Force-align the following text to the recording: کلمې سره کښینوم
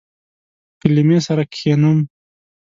کلمې 0.79 1.17
سره 1.27 1.43
کښینوم 1.51 1.99